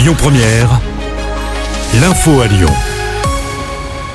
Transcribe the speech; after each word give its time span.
Lyon 0.00 0.14
Première, 0.16 0.80
l'info 2.00 2.40
à 2.40 2.46
Lyon. 2.46 2.70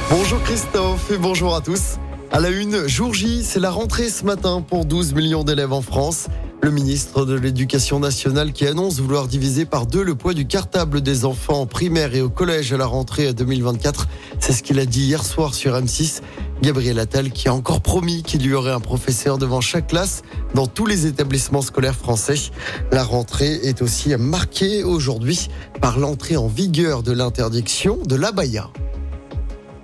Bonjour 0.10 0.42
Christophe 0.42 1.12
et 1.12 1.18
bonjour 1.20 1.55
à 1.55 1.62
tous. 1.62 1.97
À 2.31 2.39
la 2.39 2.50
une, 2.50 2.88
jour 2.88 3.13
J, 3.13 3.44
c'est 3.44 3.60
la 3.60 3.70
rentrée 3.70 4.10
ce 4.10 4.26
matin 4.26 4.66
pour 4.68 4.86
12 4.86 5.13
millions 5.13 5.44
d'élèves 5.44 5.74
en 5.74 5.84
France. 5.84 6.26
Le 6.65 6.71
ministre 6.71 7.25
de 7.25 7.36
l'Éducation 7.36 7.99
nationale 7.99 8.52
qui 8.52 8.65
annonce 8.65 8.99
vouloir 8.99 9.27
diviser 9.27 9.65
par 9.65 9.86
deux 9.86 10.04
le 10.04 10.15
poids 10.15 10.33
du 10.33 10.48
cartable 10.48 11.02
des 11.02 11.23
enfants 11.23 11.61
en 11.61 11.68
primaire 11.68 12.16
et 12.16 12.21
au 12.21 12.30
collège 12.30 12.73
à 12.73 12.77
la 12.77 12.88
rentrée 12.88 13.36
2024. 13.36 14.07
C'est 14.39 14.52
ce 14.52 14.63
qu'il 14.63 14.80
a 14.80 14.88
dit 14.88 15.02
hier 15.02 15.23
soir 15.23 15.54
sur 15.54 15.73
M6. 15.73 16.21
Gabriel 16.63 16.98
Attal 16.98 17.30
qui 17.30 17.49
a 17.49 17.54
encore 17.54 17.81
promis 17.81 18.23
qu'il 18.23 18.43
y 18.43 18.52
aurait 18.52 18.71
un 18.71 18.80
professeur 18.80 19.38
devant 19.38 19.62
chaque 19.62 19.86
classe 19.86 20.23
dans 20.55 20.66
tous 20.66 20.88
les 20.88 21.05
établissements 21.05 21.62
scolaires 21.62 21.93
français. 21.93 22.49
La 22.91 23.04
rentrée 23.04 23.59
est 23.61 23.84
aussi 23.84 24.16
marquée 24.18 24.84
aujourd'hui 24.84 25.50
par 25.82 26.00
l'entrée 26.00 26.36
en 26.36 26.48
vigueur 26.48 27.04
de 27.04 27.12
l'interdiction 27.12 27.99
de 28.07 28.16
l'abaya. 28.16 28.71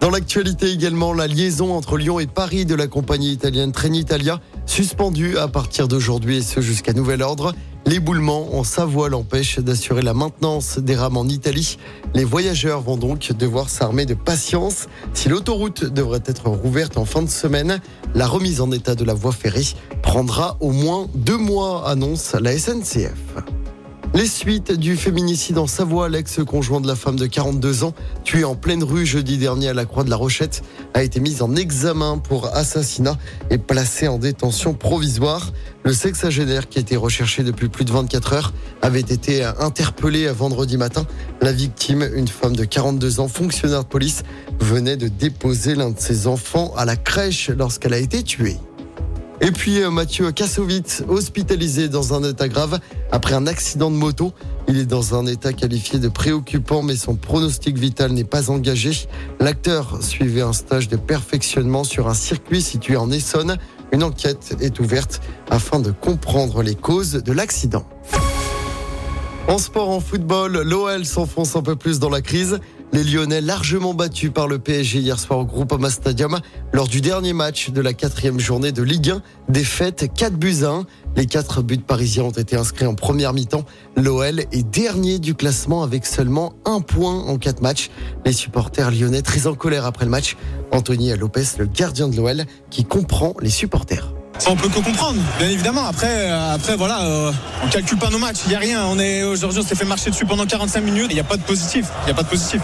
Dans 0.01 0.09
l'actualité 0.09 0.71
également, 0.71 1.13
la 1.13 1.27
liaison 1.27 1.75
entre 1.75 1.95
Lyon 1.95 2.19
et 2.19 2.25
Paris 2.25 2.65
de 2.65 2.73
la 2.73 2.87
compagnie 2.87 3.31
italienne 3.31 3.71
Trenitalia 3.71 4.41
suspendue 4.65 5.37
à 5.37 5.47
partir 5.47 5.87
d'aujourd'hui 5.87 6.37
et 6.37 6.41
ce 6.41 6.59
jusqu'à 6.59 6.93
nouvel 6.93 7.21
ordre. 7.21 7.53
L'éboulement 7.85 8.55
en 8.55 8.63
Savoie 8.63 9.09
l'empêche 9.09 9.59
d'assurer 9.59 10.01
la 10.01 10.15
maintenance 10.15 10.79
des 10.79 10.95
rames 10.95 11.17
en 11.17 11.25
Italie. 11.25 11.77
Les 12.15 12.23
voyageurs 12.23 12.81
vont 12.81 12.97
donc 12.97 13.31
devoir 13.33 13.69
s'armer 13.69 14.07
de 14.07 14.15
patience. 14.15 14.87
Si 15.13 15.29
l'autoroute 15.29 15.85
devrait 15.85 16.23
être 16.25 16.49
rouverte 16.49 16.97
en 16.97 17.05
fin 17.05 17.21
de 17.21 17.29
semaine, 17.29 17.79
la 18.15 18.25
remise 18.25 18.59
en 18.59 18.71
état 18.71 18.95
de 18.95 19.03
la 19.03 19.13
voie 19.13 19.33
ferrée 19.33 19.67
prendra 20.01 20.57
au 20.61 20.71
moins 20.71 21.09
deux 21.13 21.37
mois, 21.37 21.87
annonce 21.87 22.33
la 22.33 22.57
SNCF. 22.57 23.35
Les 24.13 24.27
suites 24.27 24.73
du 24.73 24.97
féminicide 24.97 25.57
en 25.57 25.67
Savoie, 25.67 26.09
l'ex-conjoint 26.09 26.81
de 26.81 26.87
la 26.87 26.95
femme 26.95 27.15
de 27.15 27.27
42 27.27 27.85
ans, 27.85 27.93
tué 28.25 28.43
en 28.43 28.55
pleine 28.55 28.83
rue 28.83 29.05
jeudi 29.05 29.37
dernier 29.37 29.69
à 29.69 29.73
la 29.73 29.85
Croix 29.85 30.03
de 30.03 30.09
la 30.09 30.17
Rochette, 30.17 30.63
a 30.93 31.01
été 31.01 31.21
mis 31.21 31.41
en 31.41 31.55
examen 31.55 32.17
pour 32.17 32.53
assassinat 32.53 33.17
et 33.51 33.57
placé 33.57 34.09
en 34.09 34.17
détention 34.17 34.73
provisoire. 34.73 35.53
Le 35.85 35.93
sexagénaire 35.93 36.67
qui 36.67 36.77
été 36.77 36.97
recherché 36.97 37.43
depuis 37.43 37.69
plus 37.69 37.85
de 37.85 37.91
24 37.93 38.33
heures 38.33 38.53
avait 38.81 38.99
été 38.99 39.45
interpellé 39.45 40.27
vendredi 40.27 40.75
matin. 40.75 41.05
La 41.41 41.53
victime, 41.53 42.05
une 42.13 42.27
femme 42.27 42.55
de 42.55 42.65
42 42.65 43.21
ans, 43.21 43.29
fonctionnaire 43.29 43.85
de 43.85 43.89
police, 43.89 44.23
venait 44.59 44.97
de 44.97 45.07
déposer 45.07 45.73
l'un 45.73 45.91
de 45.91 45.99
ses 45.99 46.27
enfants 46.27 46.73
à 46.75 46.83
la 46.83 46.97
crèche 46.97 47.49
lorsqu'elle 47.49 47.93
a 47.93 47.99
été 47.99 48.23
tuée. 48.23 48.57
Et 49.43 49.51
puis 49.51 49.81
euh, 49.81 49.89
Mathieu 49.89 50.31
Kassovitz, 50.31 51.03
hospitalisé 51.07 51.89
dans 51.89 52.13
un 52.13 52.23
état 52.23 52.47
grave 52.47 52.79
après 53.11 53.33
un 53.33 53.47
accident 53.47 53.89
de 53.89 53.95
moto. 53.95 54.33
Il 54.67 54.77
est 54.77 54.85
dans 54.85 55.15
un 55.15 55.25
état 55.25 55.51
qualifié 55.51 55.97
de 55.97 56.09
préoccupant, 56.09 56.83
mais 56.83 56.95
son 56.95 57.15
pronostic 57.15 57.75
vital 57.75 58.11
n'est 58.11 58.23
pas 58.23 58.51
engagé. 58.51 58.91
L'acteur 59.39 59.97
suivait 60.03 60.41
un 60.41 60.53
stage 60.53 60.89
de 60.89 60.95
perfectionnement 60.95 61.83
sur 61.83 62.07
un 62.07 62.13
circuit 62.13 62.61
situé 62.61 62.97
en 62.97 63.09
Essonne. 63.09 63.57
Une 63.91 64.03
enquête 64.03 64.55
est 64.61 64.79
ouverte 64.79 65.21
afin 65.49 65.79
de 65.79 65.89
comprendre 65.89 66.61
les 66.61 66.75
causes 66.75 67.13
de 67.13 67.33
l'accident. 67.33 67.85
En 69.47 69.57
sport, 69.57 69.89
en 69.89 69.99
football, 69.99 70.61
l'OL 70.61 71.03
s'enfonce 71.03 71.55
un 71.55 71.63
peu 71.63 71.75
plus 71.75 71.97
dans 71.97 72.09
la 72.09 72.21
crise. 72.21 72.59
Les 72.93 73.05
Lyonnais 73.05 73.39
largement 73.39 73.93
battus 73.93 74.31
par 74.33 74.49
le 74.49 74.59
PSG 74.59 74.99
hier 74.99 75.17
soir 75.17 75.39
au 75.39 75.45
Groupama 75.45 75.89
Stadium 75.89 76.39
lors 76.73 76.89
du 76.89 76.99
dernier 76.99 77.31
match 77.31 77.69
de 77.69 77.79
la 77.79 77.93
quatrième 77.93 78.37
journée 78.37 78.73
de 78.73 78.83
Ligue 78.83 79.11
1. 79.11 79.21
Défaite 79.47 80.13
4 80.13 80.33
buts 80.33 80.63
à 80.63 80.71
1. 80.71 80.85
Les 81.15 81.25
quatre 81.25 81.61
buts 81.61 81.77
parisiens 81.77 82.25
ont 82.25 82.31
été 82.31 82.57
inscrits 82.57 82.85
en 82.85 82.93
première 82.93 83.31
mi-temps. 83.31 83.63
L'OL 83.95 84.41
est 84.41 84.69
dernier 84.69 85.19
du 85.19 85.35
classement 85.35 85.83
avec 85.83 86.05
seulement 86.05 86.51
un 86.65 86.81
point 86.81 87.17
en 87.17 87.37
quatre 87.37 87.61
matchs. 87.61 87.89
Les 88.25 88.33
supporters 88.33 88.91
lyonnais 88.91 89.21
très 89.21 89.47
en 89.47 89.55
colère 89.55 89.85
après 89.85 90.03
le 90.03 90.11
match. 90.11 90.35
Anthony 90.71 91.15
Lopez, 91.15 91.57
le 91.59 91.67
gardien 91.67 92.09
de 92.09 92.17
l'OL, 92.17 92.43
qui 92.69 92.83
comprend 92.83 93.35
les 93.39 93.49
supporters. 93.49 94.11
On 94.47 94.55
peut 94.55 94.69
que 94.69 94.79
comprendre, 94.79 95.21
bien 95.37 95.49
évidemment. 95.49 95.85
Après, 95.85 96.29
euh, 96.29 96.55
après 96.55 96.75
voilà, 96.75 97.05
euh, 97.05 97.31
on 97.63 97.69
calcule 97.69 97.97
pas 97.97 98.09
nos 98.09 98.17
matchs. 98.17 98.39
Il 98.47 98.51
y 98.51 98.55
a 98.55 98.59
rien. 98.59 98.85
On 98.85 98.97
est 98.99 99.23
aujourd'hui, 99.23 99.59
on 99.59 99.67
s'est 99.67 99.75
fait 99.75 99.85
marcher 99.85 100.09
dessus 100.09 100.25
pendant 100.25 100.45
45 100.45 100.81
minutes. 100.81 101.07
Il 101.09 101.13
n'y 101.13 101.19
a 101.19 101.25
pas 101.25 101.37
de 101.37 101.43
positif. 101.43 101.87
Il 102.01 102.05
n'y 102.05 102.11
a 102.11 102.15
pas 102.15 102.23
de 102.23 102.27
positif. 102.29 102.61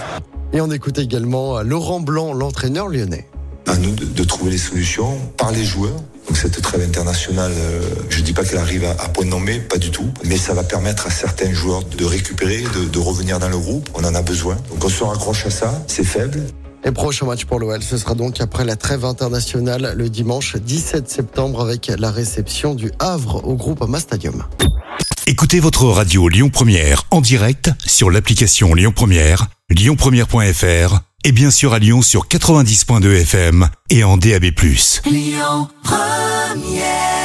Et 0.53 0.61
on 0.61 0.71
écoute 0.71 0.97
également 0.97 1.61
Laurent 1.61 1.99
Blanc, 1.99 2.33
l'entraîneur 2.33 2.87
lyonnais. 2.87 3.27
À 3.67 3.75
nous 3.75 3.91
de, 3.91 4.05
de, 4.05 4.23
trouver 4.23 4.51
les 4.51 4.57
solutions 4.57 5.19
par 5.37 5.51
les 5.51 5.63
joueurs. 5.63 5.99
Donc 6.27 6.37
cette 6.37 6.61
trêve 6.61 6.81
internationale, 6.81 7.51
euh, 7.53 7.81
je 8.09 8.21
dis 8.21 8.33
pas 8.33 8.43
qu'elle 8.43 8.59
arrive 8.59 8.85
à, 8.85 8.91
à, 8.91 9.09
point 9.09 9.25
nommé, 9.25 9.59
pas 9.59 9.77
du 9.77 9.91
tout, 9.91 10.09
mais 10.25 10.37
ça 10.37 10.53
va 10.53 10.63
permettre 10.63 11.07
à 11.07 11.09
certains 11.09 11.53
joueurs 11.53 11.83
de 11.83 12.05
récupérer, 12.05 12.63
de, 12.75 12.85
de 12.85 12.99
revenir 12.99 13.39
dans 13.39 13.49
le 13.49 13.57
groupe. 13.57 13.89
On 13.93 14.03
en 14.03 14.15
a 14.15 14.21
besoin. 14.21 14.55
Donc 14.69 14.83
on 14.83 14.89
se 14.89 15.03
raccroche 15.03 15.45
à 15.45 15.49
ça. 15.49 15.83
C'est 15.87 16.05
faible. 16.05 16.43
Et 16.83 16.91
prochain 16.91 17.25
match 17.25 17.45
pour 17.45 17.59
l'OL, 17.59 17.81
ce 17.81 17.97
sera 17.97 18.13
donc 18.13 18.39
après 18.39 18.63
la 18.63 18.75
trêve 18.75 19.05
internationale 19.05 19.93
le 19.95 20.09
dimanche 20.09 20.55
17 20.55 21.09
septembre 21.09 21.61
avec 21.61 21.91
la 21.97 22.11
réception 22.11 22.75
du 22.75 22.91
Havre 22.99 23.45
au 23.45 23.55
groupe 23.55 23.81
Ama 23.81 23.99
Stadium. 23.99 24.43
Écoutez 25.25 25.59
votre 25.59 25.85
radio 25.85 26.29
Lyon 26.29 26.49
Première 26.49 27.03
en 27.11 27.19
direct 27.19 27.71
sur 27.85 28.09
l'application 28.09 28.73
Lyon 28.73 28.93
Première, 28.95 29.47
lyonpremière.fr 29.69 30.99
et 31.25 31.31
bien 31.33 31.51
sûr 31.51 31.73
à 31.73 31.79
Lyon 31.79 32.01
sur 32.01 32.27
90.2 32.27 33.21
FM 33.21 33.67
et 33.89 34.05
en 34.05 34.15
DAB+. 34.15 34.45
Lyon 35.05 35.67
Première 35.83 37.16